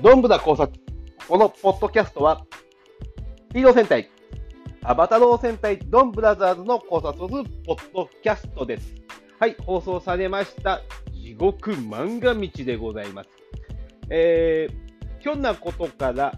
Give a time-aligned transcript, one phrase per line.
[0.00, 0.80] どんぶら考察。
[1.26, 2.46] このポッドキャストは、
[3.52, 4.08] ヒーロー戦隊、
[4.84, 8.94] アバタロー戦隊ドンブラザーズの考察をするポッドキャストです。
[9.40, 10.82] はい、放送されました、
[11.12, 13.30] 地獄漫画道でございます。
[14.08, 16.32] えー、ひょんなことから、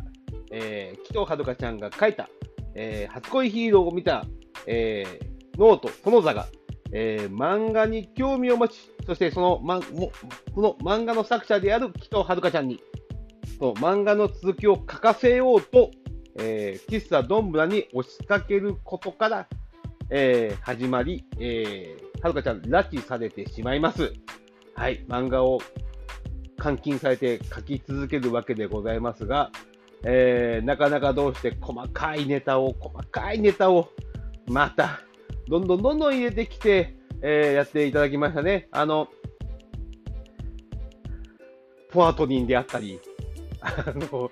[0.50, 2.30] えー、鬼頭はるかちゃんが書いた、
[2.74, 4.24] えー、初恋ヒーローを見た、
[4.66, 6.46] えー、ノザが、
[6.92, 10.12] えー、漫画に興味を持ち、そしてその,、ま、も
[10.54, 12.80] この漫画の作者である紀藤遥ちゃんに、
[13.58, 15.90] そう漫画の続きを書かせようと、
[16.38, 19.48] えー、喫茶どんぶらに押しかけることから、
[20.10, 24.12] えー、始まり、えー、はるかちゃん拉致されてしまいます。
[24.74, 25.60] はい、漫画を
[26.62, 29.50] 監禁されて書き続けるわけでございますが、
[30.04, 33.88] えー、なかなかどうして細かいネタを、細かいネタを、
[34.46, 35.00] また、
[35.48, 38.68] どんどんどんどん入れてきて、えー、やっていただきましたね。
[38.70, 39.08] あの、
[41.90, 43.00] ポアトニンであったり、
[43.60, 44.30] あの、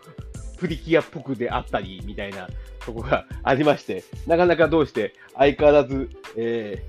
[0.59, 2.48] プリキュアっぽくであったり、みたいな
[2.84, 6.85] とこがありまして、なかなかどうして相変わらず、え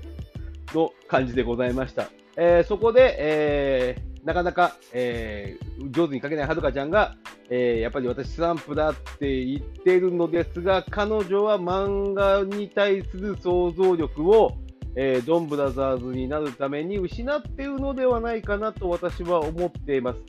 [0.66, 2.08] ー、の感じでございました。
[2.36, 7.16] えー、そこで、えー、なかなか、えー、上手に書けないはるかちゃんが、
[7.48, 14.56] えー、やっぱり私スランプだって言ってるのですが、彼女は漫画に対する想像力を、
[14.96, 20.20] えー、ドンブラザーズになるために失っているのではないかなと私は思っています。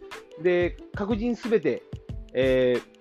[0.42, 1.84] で、確認すべて、
[2.34, 2.92] えー、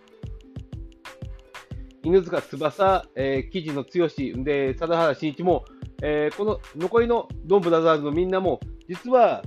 [2.03, 4.09] 犬塚翼、えー、記事の剛
[4.45, 5.65] で、貞原慎一も、
[6.03, 9.43] えー、この残りのドンブラザーズのみんなも、実は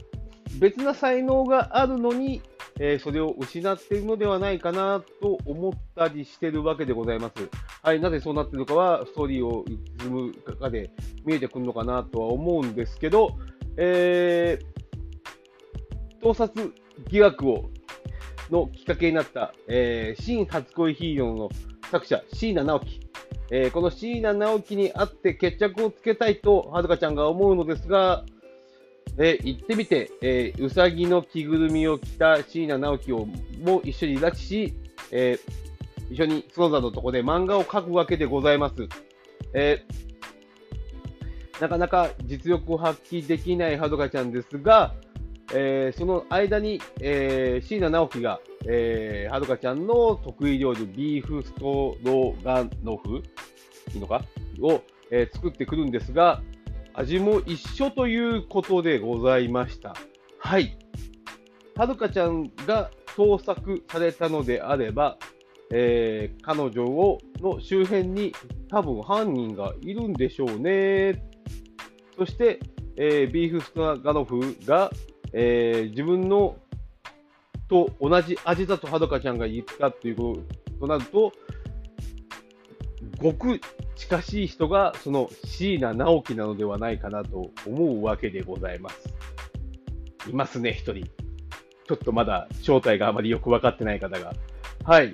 [0.59, 2.42] 別な才能があるのに、
[2.80, 7.50] えー、それを失っているのではないかなと思ったりしてるわけでございます。
[7.81, 9.66] はい、なぜそうなっているのかは、ストーリーを
[10.00, 10.92] 進む中で
[11.26, 13.38] 見えてくるのかなとは思うんですけど、
[13.78, 16.73] えー、盗撮
[17.09, 17.70] 疑惑を
[18.53, 21.49] のきっかけになった、えー、新初恋ヒーローの
[21.91, 22.99] 作者、椎名直樹。
[23.52, 28.23] えー、この椎名直樹に会って決着をつけたいと、はるかちゃんが思うのですが、
[29.17, 33.25] えー、行ってみて、えー、うさぎの着ぐるみを着た椎名直樹を
[33.63, 34.73] も一緒に拉致し、
[35.11, 38.87] えー、一緒に角田のとこで漫画を描くわけでございます。
[39.53, 44.95] えー、なかなか実力を発揮できないはるかちゃんですが、
[45.55, 53.23] えー、その間に、えー、椎名直樹が、えー、はるかちゃんの得意料理、ビーフストロガノフ
[53.93, 54.23] いいのか？
[54.61, 54.81] を、
[55.11, 56.42] えー、作ってくるんですが、
[56.95, 59.95] 味も一緒ということでございました。
[60.39, 60.77] はい。
[61.75, 65.17] はるかちゃんが創作されたのであれば、
[65.71, 68.33] えー、彼女をの周辺に
[68.69, 71.23] 多分犯人がいるんでしょうね。
[72.17, 72.59] そして、
[72.95, 74.92] えー、ビーフストラガノフが、
[75.33, 76.55] えー、自分の
[77.67, 80.38] と同じ味だとはるかちゃんが言ったっていうこ
[80.80, 81.32] ととなると、
[83.17, 83.60] ごく
[83.95, 90.30] 近しい人がその椎名直樹なのではないかなと思うわけでございます。
[90.30, 91.05] いますね、一人。
[91.86, 94.33] ちょっとまだ正体があまりよく分かってない方が。
[94.83, 95.14] はい。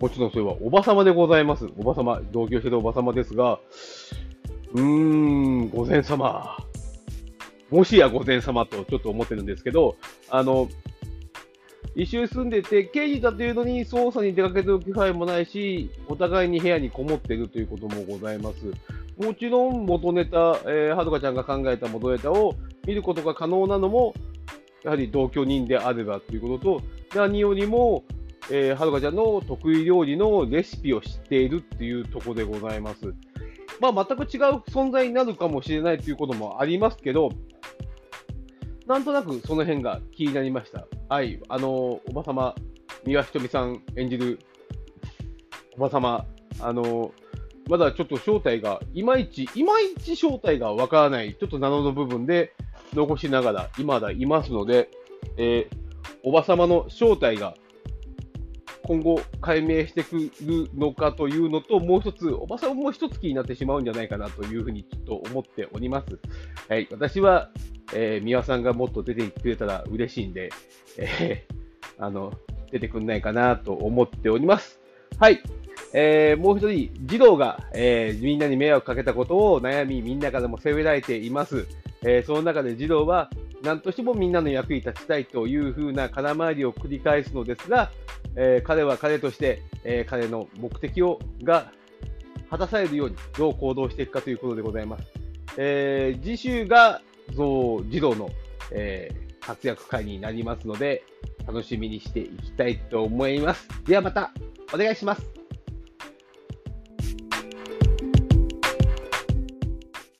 [0.00, 1.66] もちろんそれはおばさまでございます。
[1.78, 3.58] おばさま、同居してるおばさまですが、
[4.74, 6.56] うーん、御前様。
[7.70, 9.96] もしや御前様とちょっと思ってるんですけど、
[10.30, 10.68] あの、
[11.94, 18.66] 一緒に住んでて、刑事だというのに捜査に出かけてる気配もないし、お互いに部屋にこもっているということもございます。
[19.22, 22.54] もちろん元ネタ、えー、はるかちゃんが考えた元ネタを
[22.86, 24.14] 見ることが可能なのも、
[24.84, 26.82] やはり同居人であればということと、
[27.16, 28.04] 何よりも、
[28.50, 33.12] えー、はるかちゃんの得意料理のレシピを知っているっていうところでございます。
[33.80, 37.30] まあ、全く違う存在になるかもしれないということもありますけど、
[38.88, 40.86] なんとなくその辺が気になりました。
[41.10, 42.54] はい、あの、おばさま、
[43.04, 44.38] 三輪ひとみさん演じる
[45.76, 46.24] おばさま、
[46.58, 47.12] あの、
[47.68, 52.54] まだちょっと正体が、いまいち、いまいち正体がわからない、ちょっと謎の部分で
[52.94, 54.88] 残しながら、今だいますので、
[55.36, 55.76] えー、
[56.22, 57.54] おばさまの正体が
[58.84, 66.18] 今後解明してくるのかというのと、もう一つ、おばさんも一月になってしまうんじゃないかなというふうにちょっと思っております。
[66.70, 67.50] はい、私は、
[67.94, 70.50] えー、三輪さんがもっと出てくれたら嬉しいんで、
[70.96, 71.54] えー、
[72.04, 72.32] あの、
[72.70, 74.80] 出てくんないかなと思っております。
[75.18, 75.40] はい。
[75.94, 81.66] えー、もう一人、児童が、えー、みんなに迷惑かけたことを悩み、みんなからも責められています。
[82.02, 83.30] えー、その中で児童は、
[83.62, 87.90] 何としてもみんなの役に立ちたいというふうな空回りを繰り返すのですが、
[88.36, 91.72] えー、彼は彼として、えー、彼の目的をが
[92.50, 95.04] 果たされるようにどう行動していくかということでございます。
[95.56, 97.02] えー、次週が
[97.34, 98.30] そう児童の、
[98.72, 101.04] えー、活躍会になりますので、
[101.46, 103.68] 楽しみにしていきたいと思います。
[103.86, 104.32] ではまた
[104.72, 105.37] お願いします。